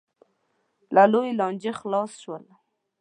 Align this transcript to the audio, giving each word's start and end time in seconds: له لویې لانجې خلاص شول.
له 0.95 1.03
لویې 1.11 1.37
لانجې 1.39 1.71
خلاص 1.79 2.11
شول. 2.23 2.43